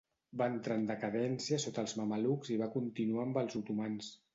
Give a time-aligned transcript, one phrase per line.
[0.41, 4.15] Va entrar en decadència sota els mamelucs i va continuar amb els otomans.